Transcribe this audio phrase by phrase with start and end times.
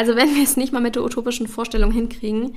[0.00, 2.56] Also wenn wir es nicht mal mit der utopischen Vorstellung hinkriegen,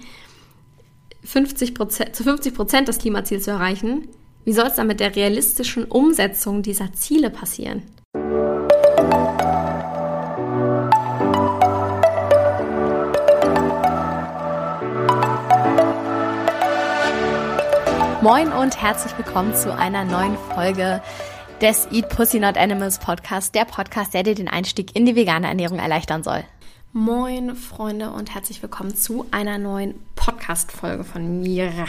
[1.26, 1.76] 50
[2.14, 4.08] zu 50 Prozent das Klimaziel zu erreichen,
[4.46, 7.83] wie soll es dann mit der realistischen Umsetzung dieser Ziele passieren?
[18.21, 21.02] Moin und herzlich willkommen zu einer neuen Folge
[21.60, 25.48] des Eat Pussy Not Animals Podcast, der Podcast, der dir den Einstieg in die vegane
[25.48, 26.46] Ernährung erleichtern soll.
[26.96, 31.88] Moin Freunde und herzlich willkommen zu einer neuen Podcast-Folge von mir.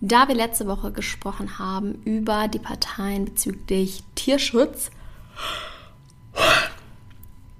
[0.00, 4.90] Da wir letzte Woche gesprochen haben über die Parteien bezüglich Tierschutz.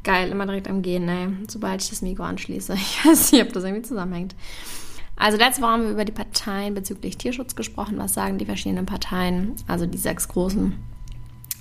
[0.03, 1.29] Geil, immer direkt am Gehen, ey.
[1.47, 2.75] Sobald ich das Mikro anschließe.
[2.77, 4.35] Ich weiß nicht, ob das irgendwie zusammenhängt.
[5.15, 7.99] Also letzte Woche haben wir über die Parteien bezüglich Tierschutz gesprochen.
[7.99, 10.75] Was sagen die verschiedenen Parteien, also die sechs großen,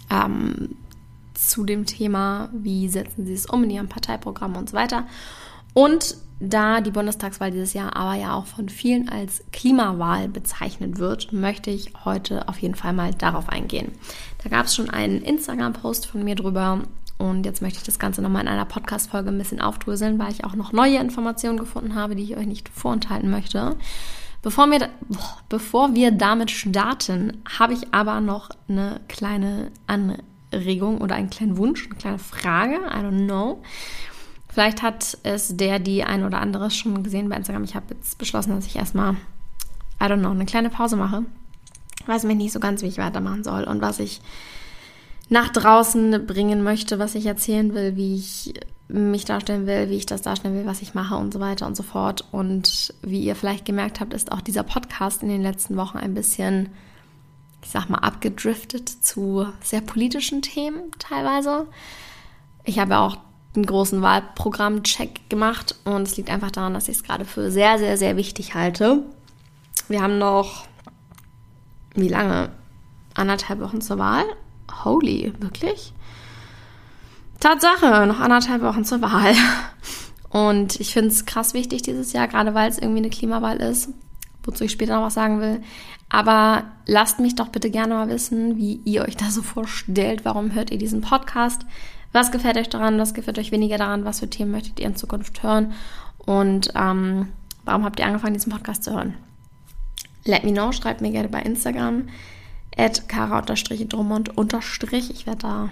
[0.09, 0.75] ähm,
[1.49, 5.05] zu dem Thema, wie setzen sie es um in ihrem Parteiprogramm und so weiter.
[5.73, 11.31] Und da die Bundestagswahl dieses Jahr aber ja auch von vielen als Klimawahl bezeichnet wird,
[11.31, 13.91] möchte ich heute auf jeden Fall mal darauf eingehen.
[14.43, 16.81] Da gab es schon einen Instagram-Post von mir drüber
[17.20, 20.43] und jetzt möchte ich das Ganze nochmal in einer Podcast-Folge ein bisschen aufdröseln, weil ich
[20.43, 23.76] auch noch neue Informationen gefunden habe, die ich euch nicht vorenthalten möchte.
[24.41, 24.89] Bevor wir,
[25.48, 31.85] bevor wir damit starten, habe ich aber noch eine kleine Anregung oder einen kleinen Wunsch,
[31.85, 32.76] eine kleine Frage.
[32.76, 33.62] I don't know.
[34.49, 37.63] Vielleicht hat es der, die ein oder andere schon gesehen bei Instagram.
[37.63, 39.13] Ich habe jetzt beschlossen, dass ich erstmal,
[40.02, 41.24] I don't know, eine kleine Pause mache.
[42.05, 44.22] Weiß mich nicht so ganz, wie ich weitermachen soll und was ich
[45.29, 48.54] nach draußen bringen möchte, was ich erzählen will, wie ich
[48.90, 51.77] mich darstellen will, wie ich das darstellen will, was ich mache und so weiter und
[51.77, 52.26] so fort.
[52.32, 56.13] Und wie ihr vielleicht gemerkt habt, ist auch dieser Podcast in den letzten Wochen ein
[56.13, 56.70] bisschen,
[57.63, 61.67] ich sag mal, abgedriftet zu sehr politischen Themen teilweise.
[62.63, 63.17] Ich habe auch
[63.55, 67.78] einen großen Wahlprogramm-Check gemacht und es liegt einfach daran, dass ich es gerade für sehr,
[67.78, 69.03] sehr, sehr wichtig halte.
[69.88, 70.66] Wir haben noch,
[71.95, 72.50] wie lange?
[73.13, 74.23] Anderthalb Wochen zur Wahl.
[74.85, 75.93] Holy, wirklich?
[77.41, 79.35] Tatsache, noch anderthalb Wochen zur Wahl.
[80.29, 83.89] Und ich finde es krass wichtig dieses Jahr, gerade weil es irgendwie eine Klimawahl ist,
[84.43, 85.61] wozu ich später noch was sagen will.
[86.13, 90.25] Aber lasst mich doch bitte gerne mal wissen, wie ihr euch da so vorstellt.
[90.25, 91.66] Warum hört ihr diesen Podcast?
[92.11, 92.99] Was gefällt euch daran?
[92.99, 94.03] Was gefällt euch weniger daran?
[94.03, 95.72] Was für Themen möchtet ihr in Zukunft hören?
[96.17, 97.29] Und ähm,
[97.63, 99.13] warum habt ihr angefangen, diesen Podcast zu hören?
[100.25, 102.09] Let me know, schreibt mir gerne bei Instagram
[102.78, 104.31] at kara-drummond
[104.91, 105.69] Ich werde da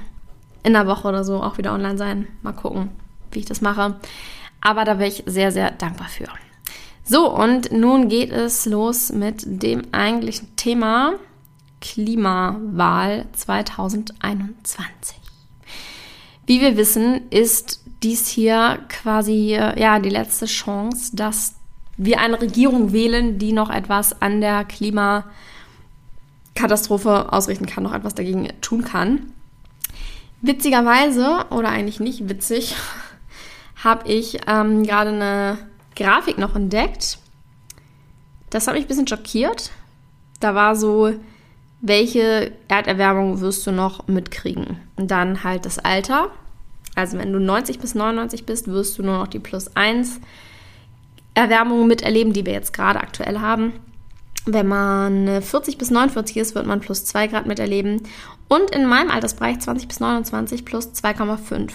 [0.63, 2.27] in der Woche oder so auch wieder online sein.
[2.43, 2.89] Mal gucken,
[3.31, 3.99] wie ich das mache.
[4.61, 6.29] Aber da wäre ich sehr, sehr dankbar für.
[7.11, 11.13] So, und nun geht es los mit dem eigentlichen Thema
[11.81, 15.17] Klimawahl 2021.
[16.45, 21.55] Wie wir wissen, ist dies hier quasi ja die letzte Chance, dass
[21.97, 28.49] wir eine Regierung wählen, die noch etwas an der Klimakatastrophe ausrichten kann, noch etwas dagegen
[28.61, 29.33] tun kann.
[30.43, 32.75] Witzigerweise, oder eigentlich nicht witzig,
[33.83, 37.19] habe ich ähm, gerade eine Grafik noch entdeckt.
[38.49, 39.71] Das hat mich ein bisschen schockiert.
[40.39, 41.13] Da war so,
[41.81, 44.79] welche Erderwärmung wirst du noch mitkriegen?
[44.95, 46.29] Und dann halt das Alter.
[46.95, 50.19] Also wenn du 90 bis 99 bist, wirst du nur noch die plus 1
[51.33, 53.73] Erwärmung miterleben, die wir jetzt gerade aktuell haben.
[54.45, 58.01] Wenn man 40 bis 49 ist, wird man plus 2 Grad miterleben.
[58.47, 61.69] Und in meinem Altersbereich 20 bis 29 plus 2,5.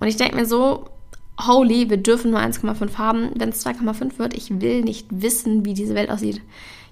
[0.00, 0.88] Und ich denke mir so,
[1.40, 3.30] holy, wir dürfen nur 1,5 haben.
[3.36, 6.40] Wenn es 2,5 wird, ich will nicht wissen, wie diese Welt aussieht.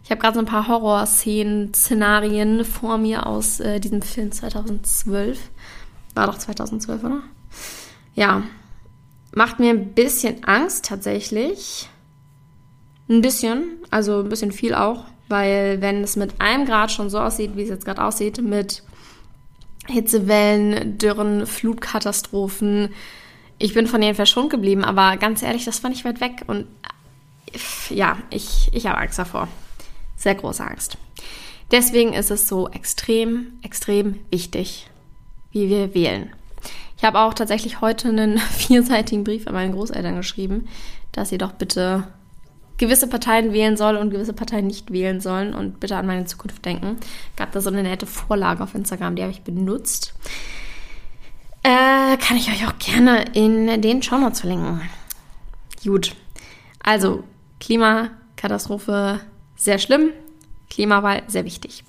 [0.05, 5.39] Ich habe gerade so ein paar Horrorszenen, Szenarien vor mir aus äh, diesem Film 2012.
[6.15, 7.23] War doch 2012, oder?
[8.15, 8.43] Ja,
[9.33, 11.89] macht mir ein bisschen Angst tatsächlich.
[13.09, 17.21] Ein bisschen, also ein bisschen viel auch, weil wenn es mit einem Grad schon so
[17.21, 18.83] aussieht, wie es jetzt gerade aussieht, mit
[19.87, 22.91] Hitzewellen, Dürren, Flutkatastrophen,
[23.59, 26.67] ich bin von denen verschont geblieben, aber ganz ehrlich, das war nicht weit weg und
[27.91, 29.49] ja, ich, ich habe Angst davor
[30.23, 30.97] sehr große Angst.
[31.71, 34.89] Deswegen ist es so extrem, extrem wichtig,
[35.51, 36.31] wie wir wählen.
[36.97, 40.69] Ich habe auch tatsächlich heute einen vierseitigen Brief an meine Großeltern geschrieben,
[41.11, 42.07] dass sie doch bitte
[42.79, 46.65] gewisse Parteien wählen soll und gewisse Parteien nicht wählen sollen und bitte an meine Zukunft
[46.65, 46.97] denken.
[47.37, 50.15] Gab da so eine nette Vorlage auf Instagram, die habe ich benutzt.
[51.63, 54.83] Äh, kann ich euch auch gerne in den Shownotes verlinken.
[55.85, 56.15] Gut.
[56.83, 57.23] Also,
[57.61, 59.21] Klimakatastrophe
[59.55, 60.11] sehr schlimm,
[60.71, 61.85] Klimawahl sehr wichtig.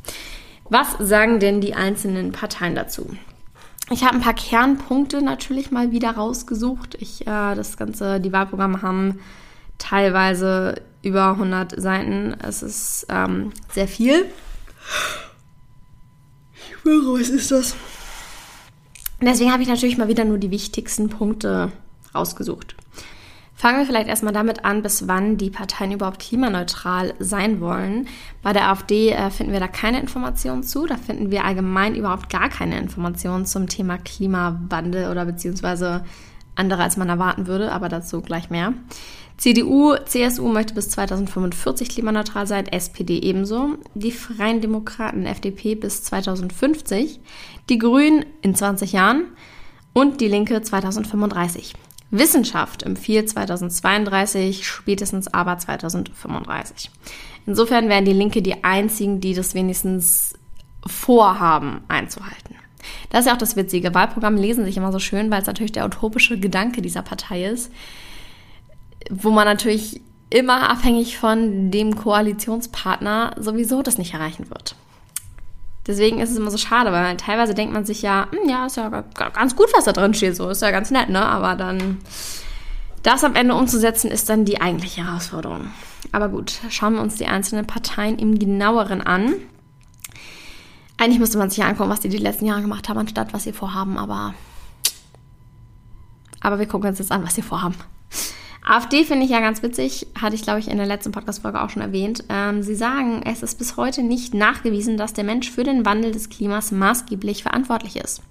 [0.69, 3.15] Was sagen denn die einzelnen Parteien dazu?
[3.89, 6.95] Ich habe ein paar Kernpunkte natürlich mal wieder rausgesucht.
[6.99, 9.19] Ich, äh, das ganze, die Wahlprogramme haben
[9.77, 12.35] teilweise über 100 Seiten.
[12.41, 14.25] Es ist ähm, sehr viel.
[16.83, 17.75] Was ist das?
[19.25, 21.71] Deswegen habe ich natürlich mal wieder nur die wichtigsten Punkte
[22.13, 22.75] rausgesucht.
[23.55, 28.07] Fangen wir vielleicht erstmal damit an, bis wann die Parteien überhaupt klimaneutral sein wollen.
[28.41, 30.85] Bei der AfD äh, finden wir da keine Informationen zu.
[30.85, 36.03] Da finden wir allgemein überhaupt gar keine Informationen zum Thema Klimawandel oder beziehungsweise
[36.55, 38.73] andere, als man erwarten würde, aber dazu gleich mehr.
[39.38, 43.77] CDU, CSU möchte bis 2045 klimaneutral sein, SPD ebenso.
[43.94, 47.19] Die Freien Demokraten, FDP bis 2050,
[47.69, 49.25] die Grünen in 20 Jahren
[49.94, 51.74] und die Linke 2035.
[52.12, 56.91] Wissenschaft empfiehlt 2032, spätestens aber 2035.
[57.47, 60.35] Insofern wären die Linke die einzigen, die das wenigstens
[60.85, 62.56] vorhaben einzuhalten.
[63.09, 63.94] Das ist ja auch das Witzige.
[63.94, 67.71] Wahlprogramm lesen sich immer so schön, weil es natürlich der utopische Gedanke dieser Partei ist,
[69.09, 74.75] wo man natürlich immer abhängig von dem Koalitionspartner sowieso das nicht erreichen wird.
[75.85, 78.77] Deswegen ist es immer so schade, weil teilweise denkt man sich ja, hm, ja, ist
[78.77, 81.23] ja ganz gut, was da drin steht, so ist ja ganz nett, ne?
[81.23, 82.00] Aber dann
[83.03, 85.71] das am Ende umzusetzen, ist dann die eigentliche Herausforderung.
[86.13, 89.35] Aber gut, schauen wir uns die einzelnen Parteien im genaueren an.
[90.97, 93.44] Eigentlich müsste man sich ja angucken, was die die letzten Jahre gemacht haben, anstatt was
[93.44, 94.33] sie vorhaben, aber
[96.39, 97.75] aber wir gucken uns jetzt an, was sie vorhaben.
[98.65, 101.69] AfD finde ich ja ganz witzig, hatte ich glaube ich in der letzten Podcast-Folge auch
[101.69, 102.24] schon erwähnt.
[102.30, 106.12] Ähm, sie sagen, es ist bis heute nicht nachgewiesen, dass der Mensch für den Wandel
[106.12, 108.21] des Klimas maßgeblich verantwortlich ist.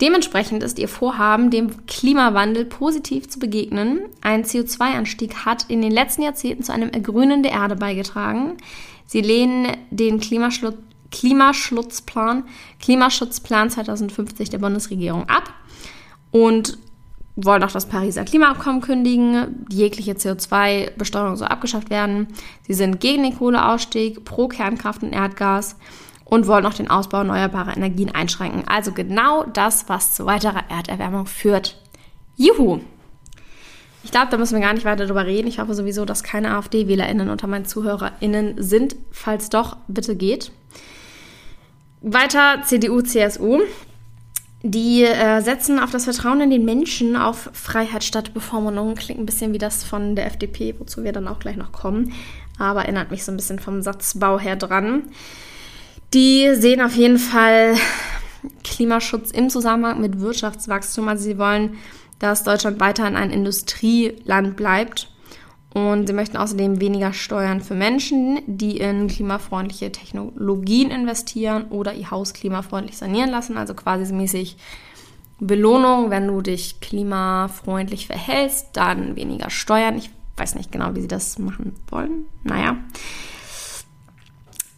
[0.00, 4.00] Dementsprechend ist ihr Vorhaben, dem Klimawandel positiv zu begegnen.
[4.22, 8.56] Ein CO2-Anstieg hat in den letzten Jahrzehnten zu einem Ergrünen der Erde beigetragen.
[9.04, 10.76] Sie lehnen den Klimaschutz
[11.10, 12.44] Klimaschutzplan,
[12.80, 15.52] Klimaschutzplan 2050 der Bundesregierung ab
[16.30, 16.78] und
[17.44, 22.28] wollen auch das Pariser Klimaabkommen kündigen, jegliche CO2-Besteuerung soll abgeschafft werden.
[22.66, 25.76] Sie sind gegen den Kohleausstieg, pro Kernkraft und Erdgas
[26.24, 28.64] und wollen auch den Ausbau erneuerbarer Energien einschränken.
[28.66, 31.76] Also genau das, was zu weiterer Erderwärmung führt.
[32.36, 32.80] Juhu!
[34.02, 35.48] Ich glaube, da müssen wir gar nicht weiter drüber reden.
[35.48, 38.96] Ich hoffe sowieso, dass keine AfD-WählerInnen unter meinen ZuhörerInnen sind.
[39.10, 40.52] Falls doch, bitte geht.
[42.00, 43.60] Weiter CDU, CSU.
[44.62, 48.94] Die äh, setzen auf das Vertrauen in den Menschen, auf Freiheit statt Bevormundung.
[48.94, 52.12] Klingt ein bisschen wie das von der FDP, wozu wir dann auch gleich noch kommen.
[52.58, 55.04] Aber erinnert mich so ein bisschen vom Satzbau her dran.
[56.12, 57.74] Die sehen auf jeden Fall
[58.64, 61.08] Klimaschutz im Zusammenhang mit Wirtschaftswachstum.
[61.08, 61.78] Also sie wollen,
[62.18, 65.08] dass Deutschland weiterhin ein Industrieland bleibt
[65.72, 72.10] und sie möchten außerdem weniger Steuern für Menschen, die in klimafreundliche Technologien investieren oder ihr
[72.10, 73.56] Haus klimafreundlich sanieren lassen.
[73.56, 74.56] Also quasi mäßig
[75.38, 79.96] Belohnung, wenn du dich klimafreundlich verhältst, dann weniger Steuern.
[79.96, 82.26] Ich weiß nicht genau, wie sie das machen wollen.
[82.42, 82.76] Naja.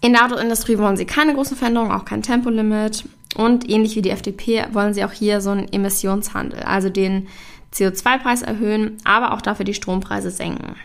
[0.03, 3.05] In der Autoindustrie wollen sie keine großen Veränderungen, auch kein Tempolimit.
[3.35, 7.29] Und ähnlich wie die FDP wollen sie auch hier so einen Emissionshandel, also den
[7.73, 10.77] CO2-Preis erhöhen, aber auch dafür die Strompreise senken.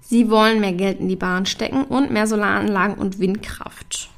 [0.00, 4.10] Sie wollen mehr Geld in die Bahn stecken und mehr Solaranlagen und Windkraft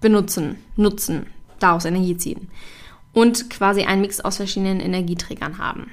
[0.00, 1.26] benutzen, nutzen,
[1.58, 2.50] daraus Energie ziehen
[3.14, 5.90] und quasi einen Mix aus verschiedenen Energieträgern haben.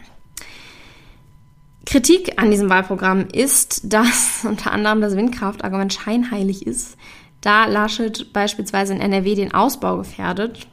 [1.85, 6.97] Kritik an diesem Wahlprogramm ist, dass unter anderem das Windkraftargument scheinheilig ist,
[7.39, 10.67] da Laschet beispielsweise in NRW den Ausbau gefährdet.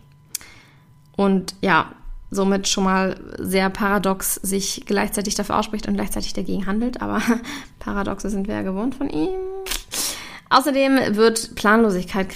[1.16, 1.92] Und ja,
[2.30, 7.00] somit schon mal sehr paradox sich gleichzeitig dafür ausspricht und gleichzeitig dagegen handelt.
[7.00, 7.22] Aber
[7.78, 9.30] Paradoxe sind wir ja gewohnt von ihm.
[10.50, 12.28] Außerdem wird Planlosigkeit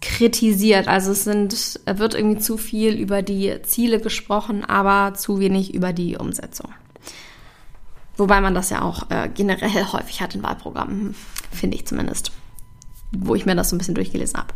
[0.00, 0.86] kritisiert.
[0.86, 5.92] Also es sind, wird irgendwie zu viel über die Ziele gesprochen, aber zu wenig über
[5.92, 6.72] die Umsetzung.
[8.16, 11.14] Wobei man das ja auch äh, generell häufig hat in Wahlprogrammen,
[11.52, 12.32] finde ich zumindest.
[13.12, 14.54] Wo ich mir das so ein bisschen durchgelesen habe.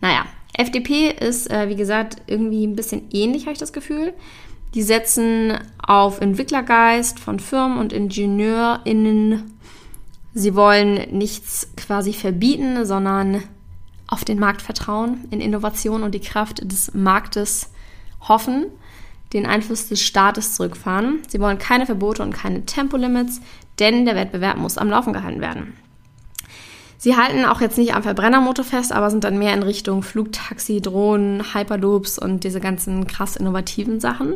[0.00, 0.26] Naja,
[0.56, 4.14] FDP ist, äh, wie gesagt, irgendwie ein bisschen ähnlich, habe ich das Gefühl.
[4.74, 9.58] Die setzen auf Entwicklergeist von Firmen und IngenieurInnen.
[10.34, 13.42] Sie wollen nichts quasi verbieten, sondern
[14.06, 17.72] auf den Markt vertrauen, in Innovation und die Kraft des Marktes
[18.20, 18.66] hoffen,
[19.32, 21.20] den Einfluss des Staates zurückfahren.
[21.28, 23.40] Sie wollen keine Verbote und keine Tempolimits,
[23.78, 25.74] denn der Wettbewerb muss am Laufen gehalten werden.
[26.98, 30.80] Sie halten auch jetzt nicht am Verbrennermotor fest, aber sind dann mehr in Richtung Flugtaxi,
[30.80, 34.34] Drohnen, Hyperloops und diese ganzen krass innovativen Sachen,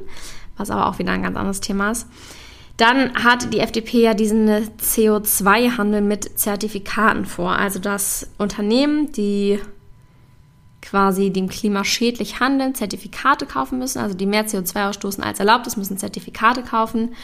[0.56, 2.06] was aber auch wieder ein ganz anderes Thema ist.
[2.76, 7.52] Dann hat die FDP ja diesen CO2-Handel mit Zertifikaten vor.
[7.52, 9.58] Also dass Unternehmen, die
[10.80, 15.66] quasi dem Klima schädlich handeln, Zertifikate kaufen müssen, also die mehr CO2 ausstoßen als erlaubt
[15.66, 17.14] ist, müssen Zertifikate kaufen.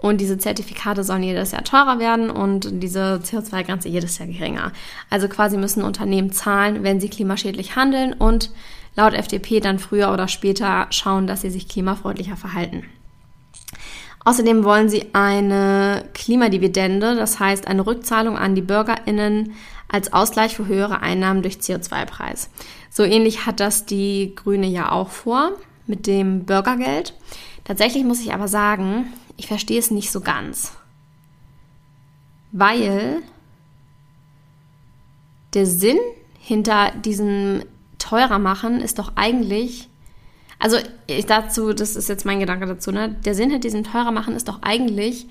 [0.00, 4.72] Und diese Zertifikate sollen jedes Jahr teurer werden und diese CO2-Grenze jedes Jahr geringer.
[5.10, 8.50] Also quasi müssen Unternehmen zahlen, wenn sie klimaschädlich handeln und
[8.96, 12.84] laut FDP dann früher oder später schauen, dass sie sich klimafreundlicher verhalten.
[14.24, 19.54] Außerdem wollen sie eine Klimadividende, das heißt eine Rückzahlung an die Bürgerinnen
[19.88, 22.50] als Ausgleich für höhere Einnahmen durch CO2-Preis.
[22.90, 25.52] So ähnlich hat das die Grüne ja auch vor
[25.86, 27.14] mit dem Bürgergeld.
[27.64, 30.72] Tatsächlich muss ich aber sagen, ich verstehe es nicht so ganz.
[32.52, 33.22] Weil
[35.54, 35.96] der Sinn
[36.38, 37.62] hinter diesem
[37.98, 39.88] teurer machen ist doch eigentlich,
[40.58, 43.16] also ich dazu, das ist jetzt mein Gedanke dazu, ne?
[43.24, 45.26] Der Sinn hinter diesem teurer machen ist doch eigentlich,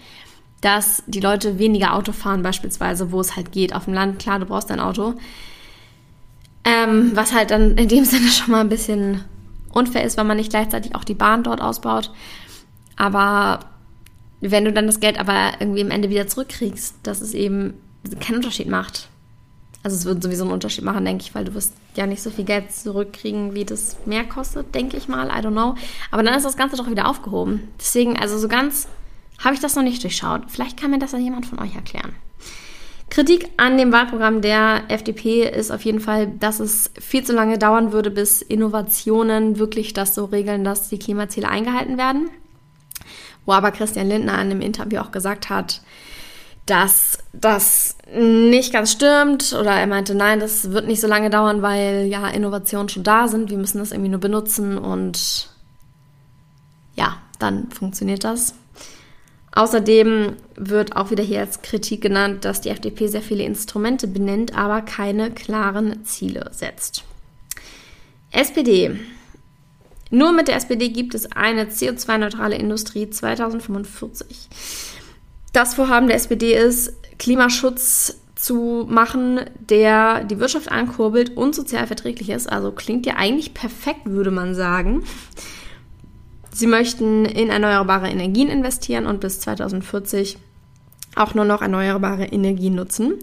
[0.61, 3.75] dass die Leute weniger Auto fahren, beispielsweise, wo es halt geht.
[3.75, 5.13] Auf dem Land, klar, du brauchst ein Auto.
[6.63, 9.23] Ähm, was halt dann in dem Sinne schon mal ein bisschen
[9.71, 12.11] unfair ist, weil man nicht gleichzeitig auch die Bahn dort ausbaut.
[12.95, 13.59] Aber
[14.41, 17.73] wenn du dann das Geld aber irgendwie am Ende wieder zurückkriegst, dass es eben
[18.19, 19.07] keinen Unterschied macht.
[19.81, 22.29] Also es wird sowieso einen Unterschied machen, denke ich, weil du wirst ja nicht so
[22.29, 25.27] viel Geld zurückkriegen, wie das mehr kostet, denke ich mal.
[25.27, 25.75] I don't know.
[26.11, 27.69] Aber dann ist das Ganze doch wieder aufgehoben.
[27.79, 28.87] Deswegen, also so ganz
[29.39, 30.43] habe ich das noch nicht durchschaut.
[30.47, 32.13] Vielleicht kann mir das ja jemand von euch erklären.
[33.09, 37.57] Kritik an dem Wahlprogramm der FDP ist auf jeden Fall, dass es viel zu lange
[37.57, 42.29] dauern würde, bis Innovationen wirklich das so regeln, dass die Klimaziele eingehalten werden
[43.49, 45.81] wo aber Christian Lindner in einem Interview auch gesagt hat,
[46.67, 51.63] dass das nicht ganz stimmt oder er meinte, nein, das wird nicht so lange dauern,
[51.63, 55.49] weil ja Innovationen schon da sind, wir müssen das irgendwie nur benutzen und
[56.95, 58.53] ja, dann funktioniert das.
[59.51, 64.55] Außerdem wird auch wieder hier als Kritik genannt, dass die FDP sehr viele Instrumente benennt,
[64.55, 67.03] aber keine klaren Ziele setzt.
[68.29, 68.99] SPD.
[70.11, 74.49] Nur mit der SPD gibt es eine CO2-neutrale Industrie 2045.
[75.53, 82.29] Das Vorhaben der SPD ist, Klimaschutz zu machen, der die Wirtschaft ankurbelt und sozial verträglich
[82.29, 82.49] ist.
[82.49, 85.03] Also klingt ja eigentlich perfekt, würde man sagen.
[86.51, 90.37] Sie möchten in erneuerbare Energien investieren und bis 2040
[91.15, 93.15] auch nur noch erneuerbare Energien nutzen.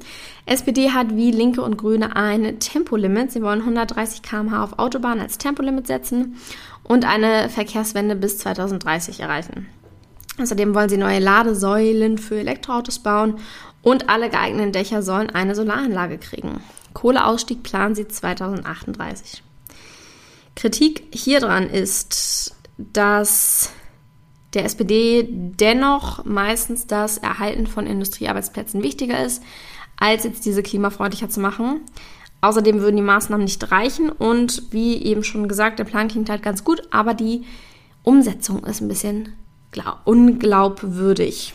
[0.44, 3.32] SPD hat wie Linke und Grüne ein Tempolimit.
[3.32, 6.36] Sie wollen 130 km/h auf Autobahnen als Tempolimit setzen
[6.88, 9.66] und eine Verkehrswende bis 2030 erreichen.
[10.40, 13.38] Außerdem wollen sie neue Ladesäulen für Elektroautos bauen
[13.82, 16.60] und alle geeigneten Dächer sollen eine Solaranlage kriegen.
[16.92, 19.42] Kohleausstieg planen sie 2038.
[20.54, 23.70] Kritik hieran ist, dass
[24.54, 29.42] der SPD dennoch meistens das Erhalten von Industriearbeitsplätzen wichtiger ist,
[29.98, 31.80] als jetzt diese klimafreundlicher zu machen.
[32.40, 36.42] Außerdem würden die Maßnahmen nicht reichen und wie eben schon gesagt, der Plan klingt halt
[36.42, 37.44] ganz gut, aber die
[38.02, 39.32] Umsetzung ist ein bisschen
[40.04, 41.54] unglaubwürdig.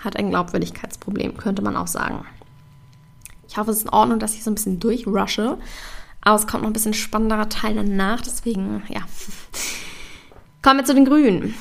[0.00, 2.24] Hat ein Glaubwürdigkeitsproblem, könnte man auch sagen.
[3.48, 5.58] Ich hoffe, es ist in Ordnung, dass ich so ein bisschen durchrushe.
[6.20, 9.00] Aber es kommt noch ein bisschen spannenderer Teil danach, deswegen, ja.
[10.62, 11.54] Kommen wir zu den Grünen.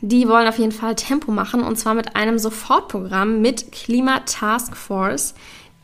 [0.00, 4.74] Die wollen auf jeden Fall Tempo machen und zwar mit einem Sofortprogramm mit Klima Task
[4.74, 5.34] Force,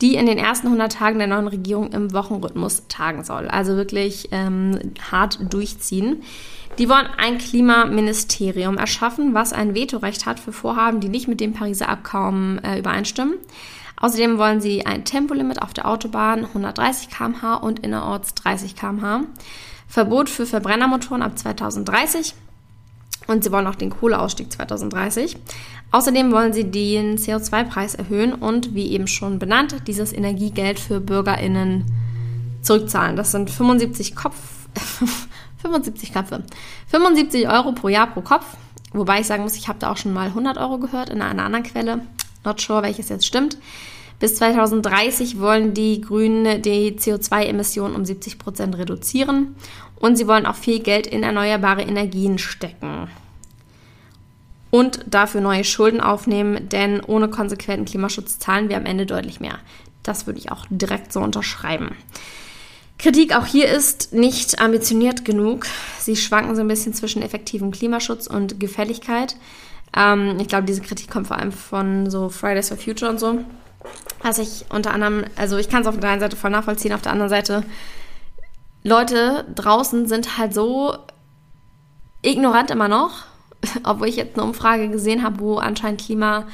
[0.01, 3.47] die in den ersten 100 Tagen der neuen Regierung im Wochenrhythmus tagen soll.
[3.47, 4.79] Also wirklich ähm,
[5.11, 6.23] hart durchziehen.
[6.77, 11.53] Die wollen ein Klimaministerium erschaffen, was ein Vetorecht hat für Vorhaben, die nicht mit dem
[11.53, 13.35] Pariser Abkommen äh, übereinstimmen.
[13.99, 19.21] Außerdem wollen sie ein Tempolimit auf der Autobahn 130 km/h und innerorts 30 km/h.
[19.87, 22.35] Verbot für Verbrennermotoren ab 2030
[23.27, 25.37] und sie wollen auch den Kohleausstieg 2030.
[25.91, 31.85] Außerdem wollen sie den CO2-Preis erhöhen und, wie eben schon benannt, dieses Energiegeld für BürgerInnen
[32.61, 33.15] zurückzahlen.
[33.15, 34.35] Das sind 75 Kopf,
[35.61, 36.43] 75 Köpfe.
[36.87, 38.45] 75 Euro pro Jahr pro Kopf.
[38.93, 41.43] Wobei ich sagen muss, ich habe da auch schon mal 100 Euro gehört in einer
[41.43, 42.01] anderen Quelle.
[42.43, 43.57] Not sure, welches jetzt stimmt.
[44.19, 49.55] Bis 2030 wollen die Grünen die CO2-Emissionen um 70 Prozent reduzieren
[49.95, 53.09] und sie wollen auch viel Geld in erneuerbare Energien stecken
[54.71, 59.59] und dafür neue Schulden aufnehmen, denn ohne konsequenten Klimaschutz zahlen wir am Ende deutlich mehr.
[60.03, 61.95] Das würde ich auch direkt so unterschreiben.
[62.97, 65.67] Kritik auch hier ist nicht ambitioniert genug.
[65.99, 69.35] Sie schwanken so ein bisschen zwischen effektivem Klimaschutz und Gefälligkeit.
[69.95, 73.39] Ähm, ich glaube, diese Kritik kommt vor allem von so Fridays for Future und so.
[74.21, 77.01] Was ich unter anderem, also ich kann es auf der einen Seite voll nachvollziehen, auf
[77.01, 77.63] der anderen Seite,
[78.83, 80.97] Leute draußen sind halt so
[82.21, 83.25] ignorant immer noch,
[83.83, 86.45] obwohl ich jetzt eine Umfrage gesehen habe, wo anscheinend Klima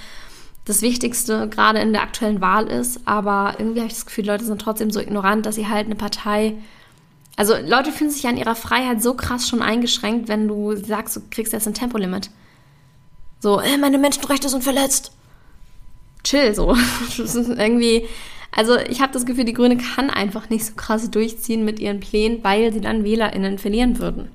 [0.66, 3.02] das Wichtigste gerade in der aktuellen Wahl ist.
[3.06, 5.96] Aber irgendwie habe ich das Gefühl, Leute sind trotzdem so ignorant, dass sie halt eine
[5.96, 6.56] Partei
[7.36, 11.22] Also Leute fühlen sich an ihrer Freiheit so krass schon eingeschränkt, wenn du sagst, du
[11.30, 12.30] kriegst jetzt ein Tempolimit.
[13.40, 15.12] So, äh, meine Menschenrechte sind verletzt.
[16.24, 16.76] Chill, so.
[17.18, 18.08] Irgendwie,
[18.52, 22.00] also ich habe das Gefühl, die Grüne kann einfach nicht so krass durchziehen mit ihren
[22.00, 24.32] Plänen, weil sie dann WählerInnen verlieren würden.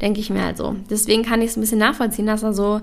[0.00, 0.76] Denke ich mir halt so.
[0.90, 2.82] Deswegen kann ich es ein bisschen nachvollziehen, dass er so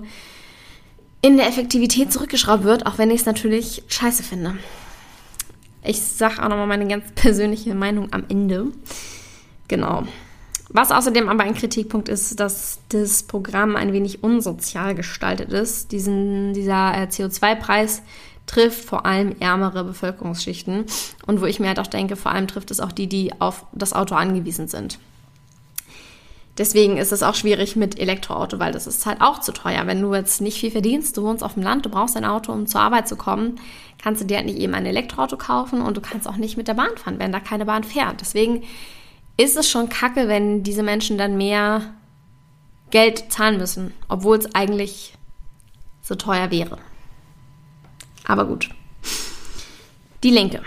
[1.22, 4.56] in der Effektivität zurückgeschraubt wird, auch wenn ich es natürlich scheiße finde.
[5.82, 8.66] Ich sage auch nochmal meine ganz persönliche Meinung am Ende.
[9.68, 10.04] Genau.
[10.70, 15.92] Was außerdem aber ein Kritikpunkt ist, dass das Programm ein wenig unsozial gestaltet ist.
[15.92, 18.02] Diesen, dieser äh, CO2-Preis
[18.46, 20.84] trifft vor allem ärmere Bevölkerungsschichten
[21.26, 23.66] und wo ich mir halt auch denke, vor allem trifft es auch die, die auf
[23.72, 24.98] das Auto angewiesen sind.
[26.56, 29.88] Deswegen ist es auch schwierig mit Elektroauto, weil das ist halt auch zu teuer.
[29.88, 32.52] Wenn du jetzt nicht viel verdienst, du wohnst auf dem Land, du brauchst ein Auto,
[32.52, 33.58] um zur Arbeit zu kommen,
[34.00, 36.68] kannst du dir halt nicht eben ein Elektroauto kaufen und du kannst auch nicht mit
[36.68, 38.20] der Bahn fahren, wenn da keine Bahn fährt.
[38.20, 38.62] Deswegen
[39.36, 41.82] ist es schon kacke, wenn diese Menschen dann mehr
[42.90, 45.14] Geld zahlen müssen, obwohl es eigentlich
[46.02, 46.78] so teuer wäre.
[48.26, 48.70] Aber gut.
[50.22, 50.62] Die Linke.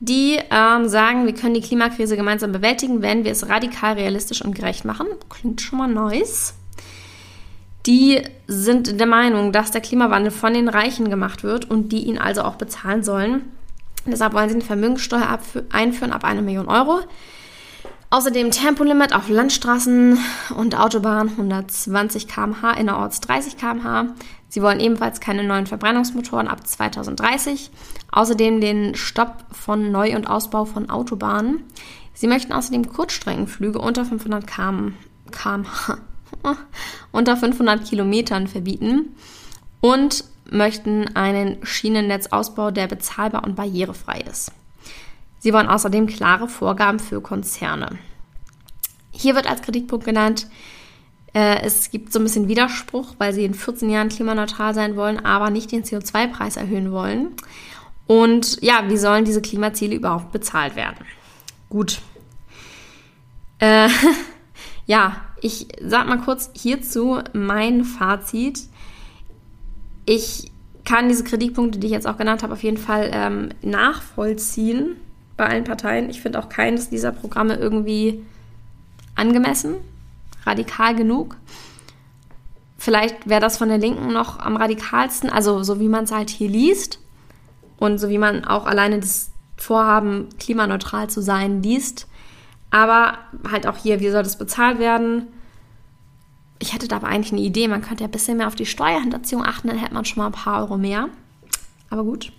[0.00, 4.54] Die ähm, sagen, wir können die Klimakrise gemeinsam bewältigen, wenn wir es radikal, realistisch und
[4.54, 5.06] gerecht machen.
[5.28, 6.54] Klingt schon mal nice.
[7.86, 12.18] Die sind der Meinung, dass der Klimawandel von den Reichen gemacht wird und die ihn
[12.18, 13.42] also auch bezahlen sollen.
[14.06, 15.38] Deshalb wollen sie eine Vermögenssteuer
[15.72, 17.00] einführen ab einer Million Euro.
[18.10, 20.18] Außerdem Tempolimit auf Landstraßen
[20.56, 24.14] und Autobahnen 120 km/h, innerorts 30 km/h.
[24.48, 27.70] Sie wollen ebenfalls keine neuen Verbrennungsmotoren ab 2030.
[28.10, 31.64] Außerdem den Stopp von Neu- und Ausbau von Autobahnen.
[32.14, 34.94] Sie möchten außerdem Kurzstreckenflüge unter 500 km,
[35.30, 35.66] km
[37.12, 39.14] unter 500 Kilometern verbieten
[39.80, 44.52] und möchten einen Schienennetzausbau, der bezahlbar und barrierefrei ist.
[45.38, 47.98] Sie wollen außerdem klare Vorgaben für Konzerne.
[49.12, 50.48] Hier wird als Kritikpunkt genannt,
[51.38, 55.24] äh, es gibt so ein bisschen Widerspruch, weil sie in 14 Jahren klimaneutral sein wollen,
[55.24, 57.28] aber nicht den CO2-Preis erhöhen wollen.
[58.08, 61.06] Und ja, wie sollen diese Klimaziele überhaupt bezahlt werden?
[61.68, 62.00] Gut.
[63.60, 63.88] Äh,
[64.86, 68.62] ja, ich sag mal kurz hierzu mein Fazit.
[70.06, 70.50] Ich
[70.84, 74.96] kann diese Kritikpunkte, die ich jetzt auch genannt habe, auf jeden Fall ähm, nachvollziehen
[75.36, 76.10] bei allen Parteien.
[76.10, 78.24] Ich finde auch keines dieser Programme irgendwie
[79.14, 79.76] angemessen,
[80.44, 81.36] radikal genug.
[82.78, 86.30] Vielleicht wäre das von der Linken noch am radikalsten, also so wie man es halt
[86.30, 87.00] hier liest
[87.78, 92.06] und so wie man auch alleine das Vorhaben, klimaneutral zu sein, liest.
[92.70, 93.18] Aber
[93.50, 95.26] halt auch hier, wie soll das bezahlt werden?
[96.60, 97.66] Ich hätte da aber eigentlich eine Idee.
[97.68, 100.26] Man könnte ja ein bisschen mehr auf die Steuerhinterziehung achten, dann hätte man schon mal
[100.26, 101.08] ein paar Euro mehr.
[101.90, 102.32] Aber gut.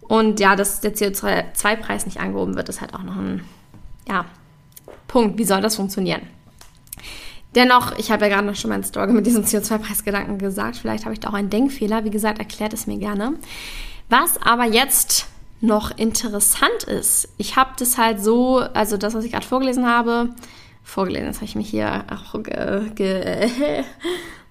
[0.00, 3.44] Und ja, dass der CO2-Preis nicht angehoben wird, ist halt auch noch ein
[4.08, 4.24] ja,
[5.06, 5.38] Punkt.
[5.38, 6.22] Wie soll das funktionieren?
[7.54, 10.76] Dennoch, ich habe ja gerade noch schon meinen Story mit diesem CO2-Preisgedanken gesagt.
[10.76, 12.04] Vielleicht habe ich da auch einen Denkfehler.
[12.04, 13.34] Wie gesagt, erklärt es mir gerne.
[14.08, 15.26] Was aber jetzt
[15.60, 20.30] noch interessant ist, ich habe das halt so, also das, was ich gerade vorgelesen habe,
[20.82, 23.48] vorgelesen, das habe ich mich hier auch ge, ge,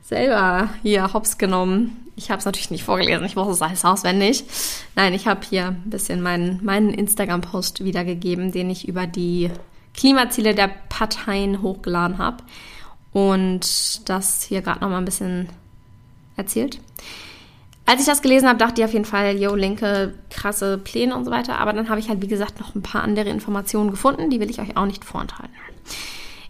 [0.03, 1.97] selber hier hops genommen.
[2.15, 4.45] Ich habe es natürlich nicht vorgelesen, ich wusste es alles auswendig.
[4.95, 9.49] Nein, ich habe hier ein bisschen meinen, meinen Instagram-Post wiedergegeben, den ich über die
[9.93, 12.37] Klimaziele der Parteien hochgeladen habe
[13.13, 15.49] und das hier gerade noch mal ein bisschen
[16.37, 16.79] erzählt.
[17.85, 21.25] Als ich das gelesen habe, dachte ich auf jeden Fall, yo, Linke, krasse Pläne und
[21.25, 21.57] so weiter.
[21.57, 24.49] Aber dann habe ich halt, wie gesagt, noch ein paar andere Informationen gefunden, die will
[24.49, 25.53] ich euch auch nicht vorenthalten.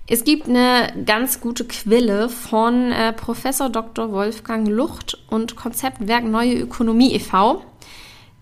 [0.07, 4.11] Es gibt eine ganz gute Quelle von äh, Professor Dr.
[4.11, 7.63] Wolfgang Lucht und Konzeptwerk Neue Ökonomie e.V.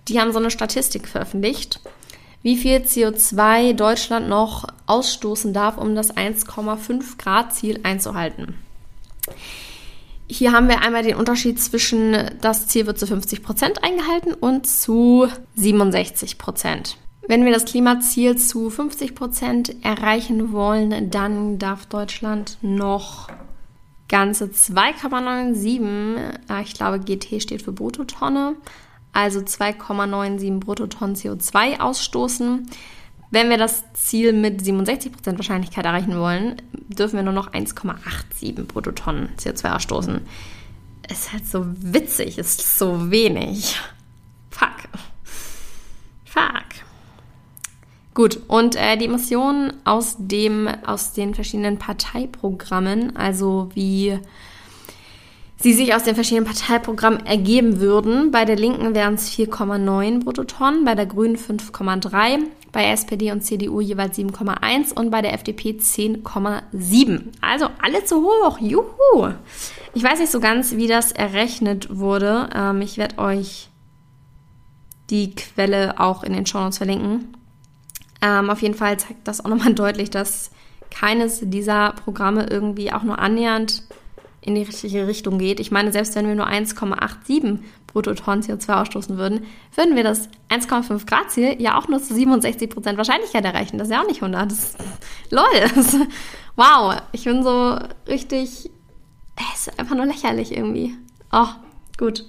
[0.07, 1.79] Die haben so eine Statistik veröffentlicht,
[2.41, 8.55] wie viel CO2 Deutschland noch ausstoßen darf, um das 1,5 Grad Ziel einzuhalten.
[10.31, 14.67] Hier haben wir einmal den Unterschied zwischen das Ziel wird zu 50 Prozent eingehalten und
[14.67, 16.97] zu 67 Prozent.
[17.27, 23.27] Wenn wir das Klimaziel zu 50 Prozent erreichen wollen, dann darf Deutschland noch
[24.07, 26.17] ganze 2,97,
[26.49, 28.55] äh, ich glaube GT steht für Bruttotonne,
[29.13, 32.69] also 2,97 Bruttotonnen CO2 ausstoßen.
[33.31, 38.63] Wenn wir das Ziel mit 67 Prozent Wahrscheinlichkeit erreichen wollen, dürfen wir nur noch 1,87
[38.63, 40.21] Bruttotonnen CO2 ausstoßen.
[41.09, 43.79] Ist halt so witzig, ist so wenig.
[44.49, 44.89] Fuck.
[46.25, 46.65] Fuck.
[48.13, 54.19] Gut, und äh, die Emissionen aus, dem, aus den verschiedenen Parteiprogrammen, also wie
[55.59, 58.31] sie sich aus den verschiedenen Parteiprogrammen ergeben würden.
[58.31, 63.81] Bei der Linken wären es 4,9 Bruttotonnen, bei der Grünen 5,3, bei SPD und CDU
[63.81, 67.23] jeweils 7,1 und bei der FDP 10,7.
[67.41, 68.59] Also alle zu hoch.
[68.59, 69.33] Juhu!
[69.93, 72.49] Ich weiß nicht so ganz, wie das errechnet wurde.
[72.55, 73.69] Ähm, ich werde euch
[75.09, 77.35] die Quelle auch in den Show Notes verlinken.
[78.21, 80.51] Ähm, auf jeden Fall zeigt das auch nochmal deutlich, dass
[80.91, 83.83] keines dieser Programme irgendwie auch nur annähernd
[84.41, 85.59] in die richtige Richtung geht.
[85.59, 91.05] Ich meine, selbst wenn wir nur 1,87 Bruttotonnen CO2 ausstoßen würden, würden wir das 1,5
[91.05, 93.77] Grad Ziel ja auch nur zu 67 Prozent Wahrscheinlichkeit erreichen.
[93.77, 94.51] Das ist ja auch nicht 100.
[94.51, 94.75] Das,
[95.29, 95.97] Leute, das,
[96.55, 98.69] wow, ich bin so richtig,
[99.53, 100.95] es ist einfach nur lächerlich irgendwie.
[101.31, 101.47] Oh,
[101.97, 102.25] gut.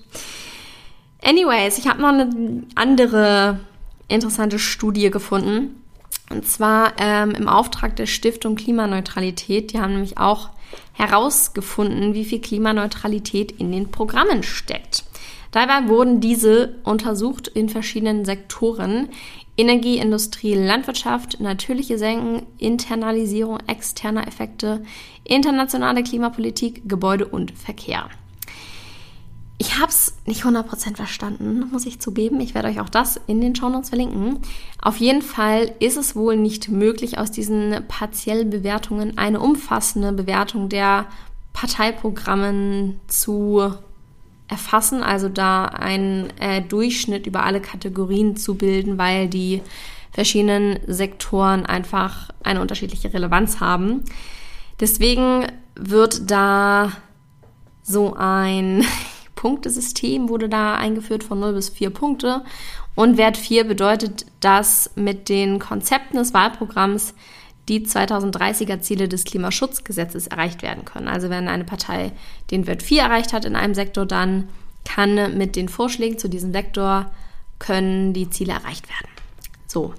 [1.22, 3.60] Anyways, ich habe noch eine andere
[4.08, 5.76] interessante Studie gefunden.
[6.30, 9.72] Und zwar ähm, im Auftrag der Stiftung Klimaneutralität.
[9.72, 10.50] Die haben nämlich auch
[11.00, 15.04] herausgefunden, wie viel Klimaneutralität in den Programmen steckt.
[15.50, 19.08] Dabei wurden diese untersucht in verschiedenen Sektoren.
[19.56, 24.82] Energie, Industrie, Landwirtschaft, natürliche Senken, Internalisierung externer Effekte,
[25.24, 28.08] internationale Klimapolitik, Gebäude und Verkehr.
[29.62, 32.40] Ich habe es nicht 100% verstanden, muss ich zugeben.
[32.40, 34.38] Ich werde euch auch das in den Shownotes verlinken.
[34.80, 40.70] Auf jeden Fall ist es wohl nicht möglich, aus diesen partiellen Bewertungen eine umfassende Bewertung
[40.70, 41.08] der
[41.52, 43.74] Parteiprogrammen zu
[44.48, 49.60] erfassen, also da einen äh, Durchschnitt über alle Kategorien zu bilden, weil die
[50.10, 54.06] verschiedenen Sektoren einfach eine unterschiedliche Relevanz haben.
[54.80, 56.92] Deswegen wird da
[57.82, 58.86] so ein
[59.40, 62.44] Punktesystem wurde da eingeführt von 0 bis 4 Punkte.
[62.94, 67.14] Und Wert 4 bedeutet, dass mit den Konzepten des Wahlprogramms
[67.66, 71.08] die 2030er Ziele des Klimaschutzgesetzes erreicht werden können.
[71.08, 72.12] Also wenn eine Partei
[72.50, 74.50] den Wert 4 erreicht hat in einem Sektor, dann
[74.84, 77.10] kann mit den Vorschlägen zu diesem Sektor
[77.58, 79.08] können die Ziele erreicht werden.
[79.66, 79.94] So.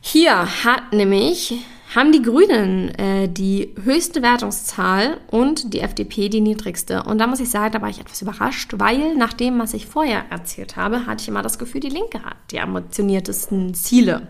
[0.00, 1.54] Hier hat nämlich
[1.94, 7.02] haben die Grünen äh, die höchste Wertungszahl und die FDP die niedrigste.
[7.02, 9.86] Und da muss ich sagen, da war ich etwas überrascht, weil nach dem, was ich
[9.86, 14.28] vorher erzählt habe, hatte ich immer das Gefühl, die Linke hat die ambitioniertesten Ziele.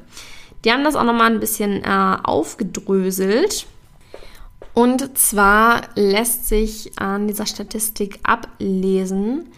[0.64, 3.66] Die haben das auch nochmal ein bisschen äh, aufgedröselt.
[4.72, 9.48] Und zwar lässt sich an dieser Statistik ablesen,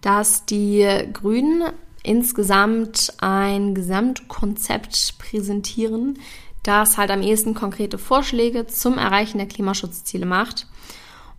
[0.00, 1.64] dass die Grünen
[2.04, 6.18] insgesamt ein Gesamtkonzept präsentieren,
[6.62, 10.66] das halt am ehesten konkrete Vorschläge zum Erreichen der Klimaschutzziele macht.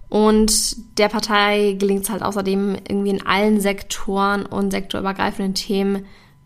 [0.10, 6.06] Und der Partei gelingt es halt außerdem irgendwie in allen Sektoren und sektorübergreifenden Themen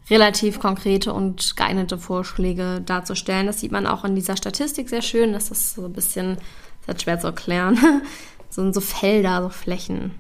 [0.09, 3.47] relativ konkrete und geeignete Vorschläge darzustellen.
[3.47, 5.31] Das sieht man auch in dieser Statistik sehr schön.
[5.31, 6.37] Das ist so ein bisschen,
[6.85, 7.79] das ist schwer zu erklären.
[8.49, 10.11] so so Felder, so Flächen.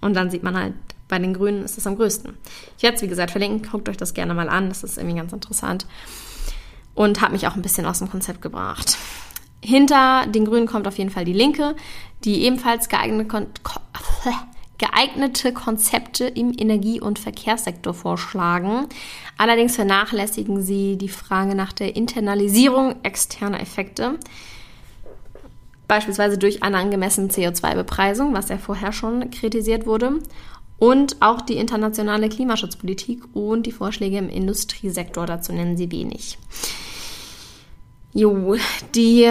[0.00, 0.74] Und dann sieht man halt,
[1.06, 2.36] bei den Grünen ist es am größten.
[2.76, 3.70] Ich werde es, wie gesagt, verlinken.
[3.70, 4.68] Guckt euch das gerne mal an.
[4.68, 5.86] Das ist irgendwie ganz interessant
[6.96, 8.96] und hat mich auch ein bisschen aus dem Konzept gebracht.
[9.62, 11.76] Hinter den Grünen kommt auf jeden Fall die Linke,
[12.24, 13.46] die ebenfalls geeignete, Kon
[14.78, 18.86] geeignete Konzepte im Energie- und Verkehrssektor vorschlagen.
[19.38, 24.18] Allerdings vernachlässigen sie die Frage nach der Internalisierung externer Effekte,
[25.88, 30.18] beispielsweise durch eine angemessene CO2-Bepreisung, was ja vorher schon kritisiert wurde,
[30.78, 36.38] und auch die internationale Klimaschutzpolitik und die Vorschläge im Industriesektor, dazu nennen sie wenig.
[38.16, 38.56] Jo,
[38.94, 39.30] die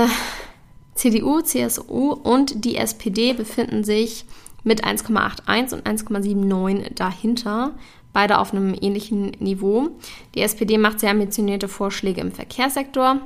[0.94, 4.26] CDU, CSU und die SPD befinden sich
[4.64, 7.72] mit 1,81 und 1,79 dahinter,
[8.14, 9.90] beide auf einem ähnlichen Niveau.
[10.36, 13.22] Die SPD macht sehr ambitionierte Vorschläge im Verkehrssektor,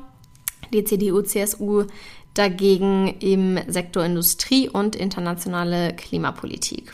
[0.71, 1.83] die CDU, CSU
[2.33, 6.93] dagegen im Sektor Industrie und internationale Klimapolitik.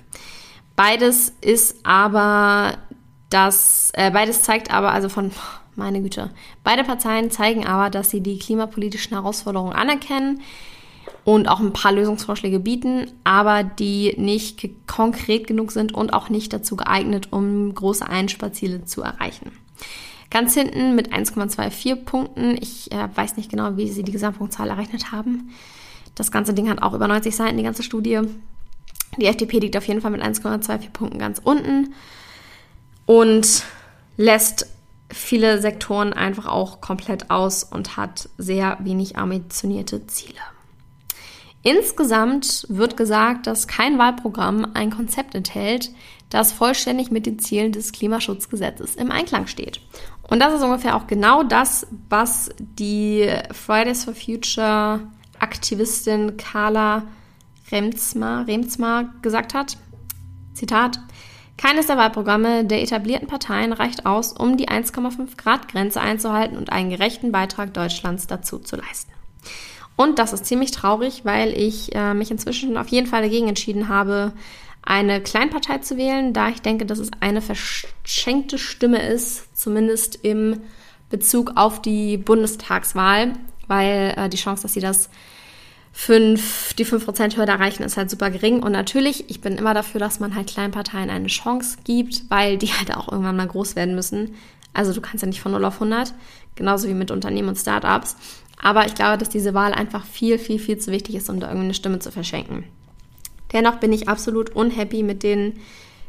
[0.75, 2.79] Beides ist aber
[3.29, 5.29] das, äh, beides zeigt aber also von
[5.75, 6.31] meine Güte.
[6.63, 10.41] Beide Parteien zeigen aber, dass sie die klimapolitischen Herausforderungen anerkennen
[11.23, 16.53] und auch ein paar Lösungsvorschläge bieten, aber die nicht konkret genug sind und auch nicht
[16.53, 19.51] dazu geeignet, um große Einsparziele zu erreichen.
[20.31, 22.57] Ganz hinten mit 1,24 Punkten.
[22.59, 25.51] Ich äh, weiß nicht genau, wie sie die Gesamtpunktzahl errechnet haben.
[26.15, 28.21] Das ganze Ding hat auch über 90 Seiten, die ganze Studie.
[29.17, 31.93] Die FDP liegt auf jeden Fall mit 1,24 Punkten ganz unten
[33.05, 33.63] und
[34.17, 34.67] lässt
[35.09, 40.39] viele Sektoren einfach auch komplett aus und hat sehr wenig ambitionierte Ziele.
[41.63, 45.91] Insgesamt wird gesagt, dass kein Wahlprogramm ein Konzept enthält,
[46.29, 49.81] das vollständig mit den Zielen des Klimaschutzgesetzes im Einklang steht.
[50.23, 55.01] Und das ist ungefähr auch genau das, was die Fridays for Future
[55.39, 57.03] Aktivistin Carla
[57.71, 59.77] Remsma, Remsma gesagt hat.
[60.53, 60.99] Zitat:
[61.57, 66.71] Keines der Wahlprogramme der etablierten Parteien reicht aus, um die 1,5 Grad Grenze einzuhalten und
[66.71, 69.11] einen gerechten Beitrag Deutschlands dazu zu leisten.
[69.95, 73.87] Und das ist ziemlich traurig, weil ich äh, mich inzwischen auf jeden Fall dagegen entschieden
[73.87, 74.33] habe,
[74.81, 80.61] eine Kleinpartei zu wählen, da ich denke, dass es eine verschenkte Stimme ist, zumindest im
[81.09, 83.33] Bezug auf die Bundestagswahl,
[83.67, 85.09] weil äh, die Chance, dass sie das
[85.97, 88.61] fünf, die 5%-Hürde erreichen, ist halt super gering.
[88.61, 92.67] Und natürlich, ich bin immer dafür, dass man halt Kleinparteien eine Chance gibt, weil die
[92.67, 94.35] halt auch irgendwann mal groß werden müssen.
[94.73, 96.13] Also du kannst ja nicht von 0 auf 100,
[96.55, 98.17] genauso wie mit Unternehmen und Startups.
[98.61, 101.47] Aber ich glaube, dass diese Wahl einfach viel, viel, viel zu wichtig ist, um da
[101.47, 102.65] irgendwie eine Stimme zu verschenken.
[103.53, 105.53] Dennoch bin ich absolut unhappy mit den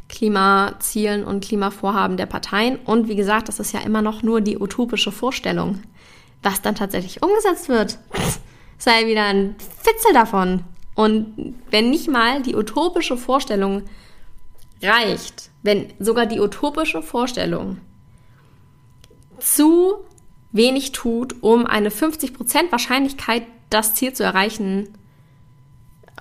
[0.08, 2.76] Klimazielen und Klimavorhaben der Parteien.
[2.84, 5.80] Und wie gesagt, das ist ja immer noch nur die utopische Vorstellung.
[6.42, 7.98] Was dann tatsächlich umgesetzt wird,
[8.78, 10.64] sei wieder ein Fitzel davon.
[10.94, 13.82] Und wenn nicht mal die utopische Vorstellung
[14.82, 17.78] reicht, wenn sogar die utopische Vorstellung
[19.38, 19.96] zu
[20.52, 24.88] wenig tut, um eine 50% Wahrscheinlichkeit, das Ziel zu erreichen.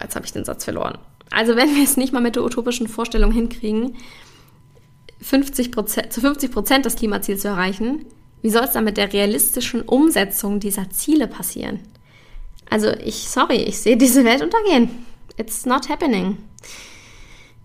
[0.01, 0.97] Jetzt habe ich den Satz verloren.
[1.31, 3.95] Also wenn wir es nicht mal mit der utopischen Vorstellung hinkriegen,
[5.21, 5.71] 50
[6.09, 8.05] zu 50 Prozent das Klimaziel zu erreichen,
[8.41, 11.79] wie soll es dann mit der realistischen Umsetzung dieser Ziele passieren?
[12.69, 14.89] Also ich, sorry, ich sehe diese Welt untergehen.
[15.37, 16.37] It's not happening.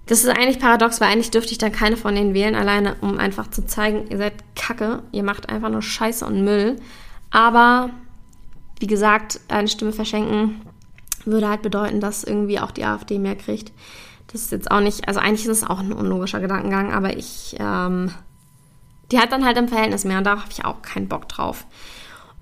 [0.07, 3.19] Das ist eigentlich paradox, weil eigentlich dürfte ich dann keine von denen wählen, alleine um
[3.19, 6.77] einfach zu zeigen, ihr seid Kacke, ihr macht einfach nur Scheiße und Müll.
[7.31, 7.91] Aber
[8.81, 10.63] wie gesagt, eine Stimme verschenken
[11.25, 13.73] würde halt bedeuten, dass irgendwie auch die AfD mehr kriegt.
[14.33, 17.57] Das ist jetzt auch nicht, also eigentlich ist es auch ein unlogischer Gedankengang, aber ich,
[17.59, 18.13] ähm,
[19.13, 21.67] die hat dann halt im Verhältnis mehr und da habe ich auch keinen Bock drauf.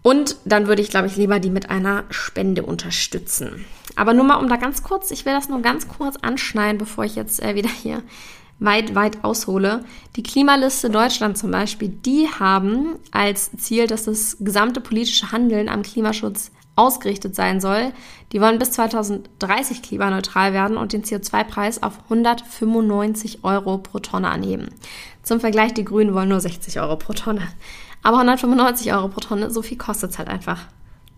[0.09, 3.67] Und dann würde ich, glaube ich, lieber die mit einer Spende unterstützen.
[3.95, 7.05] Aber nur mal um da ganz kurz, ich will das nur ganz kurz anschneiden, bevor
[7.05, 8.03] ich jetzt äh, wieder hier
[8.59, 9.85] weit, weit aushole.
[10.17, 15.83] Die Klimaliste Deutschland zum Beispiel, die haben als Ziel, dass das gesamte politische Handeln am
[15.83, 17.93] Klimaschutz ausgerichtet sein soll.
[18.33, 24.69] Die wollen bis 2030 klimaneutral werden und den CO2-Preis auf 195 Euro pro Tonne anheben.
[25.23, 27.43] Zum Vergleich, die Grünen wollen nur 60 Euro pro Tonne.
[28.09, 30.61] Aber 195 Euro pro Tonne, so viel kostet es halt einfach.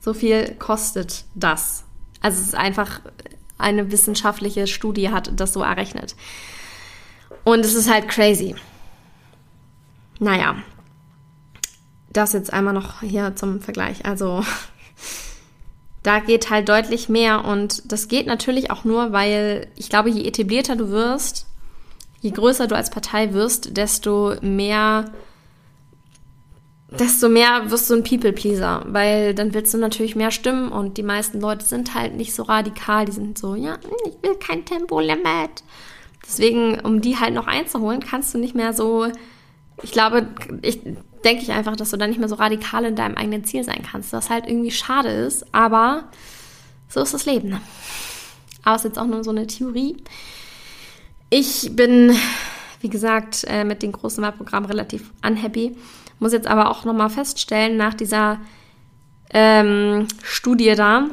[0.01, 1.85] So viel kostet das.
[2.21, 3.01] Also es ist einfach
[3.59, 6.17] eine wissenschaftliche Studie hat das so errechnet.
[7.45, 8.57] Und es ist halt crazy.
[10.19, 10.57] Naja,
[12.13, 14.05] das jetzt einmal noch hier zum Vergleich.
[14.05, 14.45] Also
[16.03, 20.27] da geht halt deutlich mehr und das geht natürlich auch nur, weil ich glaube, je
[20.27, 21.47] etablierter du wirst,
[22.21, 25.13] je größer du als Partei wirst, desto mehr
[26.99, 31.03] desto mehr wirst du ein People-Pleaser, weil dann willst du natürlich mehr stimmen und die
[31.03, 35.63] meisten Leute sind halt nicht so radikal, die sind so, ja, ich will kein Tempolimit.
[36.27, 39.07] Deswegen, um die halt noch einzuholen, kannst du nicht mehr so,
[39.83, 40.29] ich glaube,
[40.63, 40.81] ich
[41.25, 43.83] denke ich einfach, dass du dann nicht mehr so radikal in deinem eigenen Ziel sein
[43.89, 46.05] kannst, was halt irgendwie schade ist, aber
[46.89, 47.51] so ist das Leben.
[47.51, 47.61] Ne?
[48.63, 49.97] Aber es ist jetzt auch nur so eine Theorie.
[51.31, 52.17] Ich bin,
[52.81, 55.77] wie gesagt, äh, mit den großen Wahlprogrammen relativ unhappy.
[56.21, 58.39] Muss jetzt aber auch nochmal feststellen, nach dieser
[59.31, 61.07] ähm, Studie da,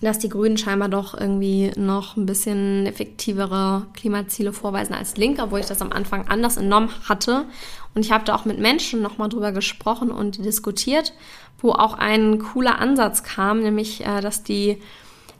[0.00, 5.60] dass die Grünen scheinbar doch irgendwie noch ein bisschen effektivere Klimaziele vorweisen als Linke, obwohl
[5.60, 7.46] ich das am Anfang anders entnommen hatte.
[7.94, 11.14] Und ich habe da auch mit Menschen nochmal drüber gesprochen und diskutiert,
[11.58, 14.78] wo auch ein cooler Ansatz kam, nämlich, äh, dass die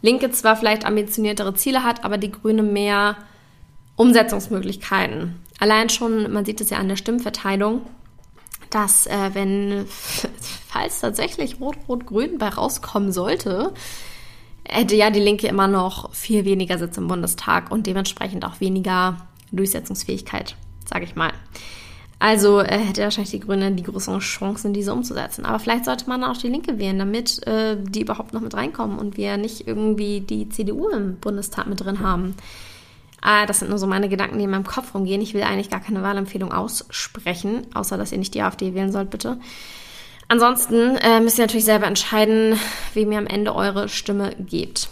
[0.02, 3.16] Linke zwar vielleicht ambitioniertere Ziele hat, aber die Grüne mehr
[3.96, 5.36] Umsetzungsmöglichkeiten.
[5.58, 7.82] Allein schon, man sieht es ja an der Stimmverteilung,
[8.70, 9.86] dass äh, wenn,
[10.68, 13.72] falls tatsächlich Rot-Rot-Grün bei rauskommen sollte,
[14.64, 19.28] hätte ja die Linke immer noch viel weniger Sitze im Bundestag und dementsprechend auch weniger
[19.52, 21.32] Durchsetzungsfähigkeit, sage ich mal.
[22.20, 25.44] Also äh, hätte wahrscheinlich die Grünen die größeren Chancen, diese umzusetzen.
[25.44, 28.98] Aber vielleicht sollte man auch die Linke wählen, damit äh, die überhaupt noch mit reinkommen
[28.98, 32.34] und wir nicht irgendwie die CDU im Bundestag mit drin haben.
[33.20, 35.20] Ah, das sind nur so meine Gedanken, die in meinem Kopf rumgehen.
[35.20, 39.10] Ich will eigentlich gar keine Wahlempfehlung aussprechen, außer dass ihr nicht die AfD wählen sollt,
[39.10, 39.38] bitte.
[40.28, 42.58] Ansonsten äh, müsst ihr natürlich selber entscheiden,
[42.94, 44.88] wem ihr am Ende eure Stimme gebt.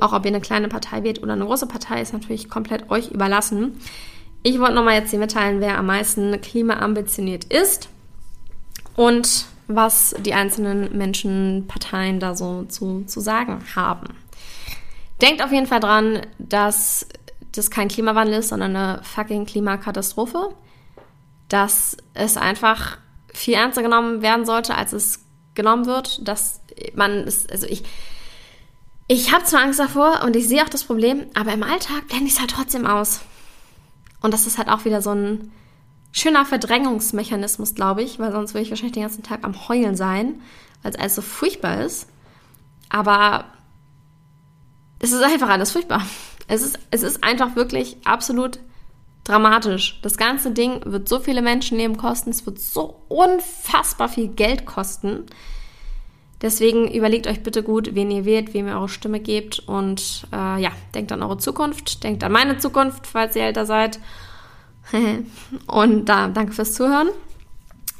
[0.00, 3.10] Auch ob ihr eine kleine Partei wählt oder eine große Partei, ist natürlich komplett euch
[3.10, 3.80] überlassen.
[4.44, 7.88] Ich wollte nochmal jetzt hier mitteilen, wer am meisten klimaambitioniert ist
[8.94, 14.06] und was die einzelnen Menschen, Parteien da so zu, zu sagen haben.
[15.20, 17.06] Denkt auf jeden Fall dran, dass
[17.58, 20.54] das kein Klimawandel ist, sondern eine fucking Klimakatastrophe.
[21.48, 22.98] Dass es einfach
[23.32, 26.26] viel ernster genommen werden sollte, als es genommen wird.
[26.26, 26.60] Dass
[26.94, 27.84] man ist, also ich,
[29.06, 32.26] ich habe zwar Angst davor und ich sehe auch das Problem, aber im Alltag blende
[32.26, 33.20] ich es halt trotzdem aus.
[34.20, 35.52] Und das ist halt auch wieder so ein
[36.12, 40.40] schöner Verdrängungsmechanismus, glaube ich, weil sonst würde ich wahrscheinlich den ganzen Tag am Heulen sein,
[40.82, 42.08] weil es alles so furchtbar ist.
[42.88, 43.44] Aber
[44.98, 46.02] es ist einfach alles furchtbar.
[46.48, 48.58] Es ist, es ist einfach wirklich absolut
[49.24, 50.00] dramatisch.
[50.02, 55.26] Das ganze Ding wird so viele Menschenleben kosten, es wird so unfassbar viel Geld kosten.
[56.40, 60.60] Deswegen überlegt euch bitte gut, wen ihr wählt, wem ihr eure Stimme gebt und äh,
[60.62, 63.98] ja, denkt an eure Zukunft, denkt an meine Zukunft, falls ihr älter seid.
[65.66, 67.08] und da, danke fürs Zuhören.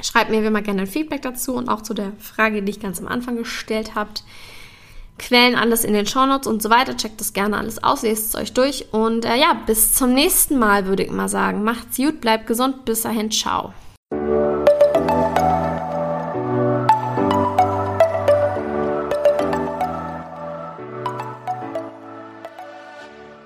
[0.01, 2.81] Schreibt mir wie immer gerne ein Feedback dazu und auch zu der Frage, die ich
[2.81, 4.23] ganz am Anfang gestellt habt.
[5.19, 6.97] Quellen alles in den Shownotes und so weiter.
[6.97, 8.87] Checkt das gerne alles aus, lest es euch durch.
[8.93, 11.65] Und äh, ja, bis zum nächsten Mal würde ich mal sagen.
[11.65, 12.85] Macht's gut, bleibt gesund.
[12.85, 13.73] Bis dahin, ciao.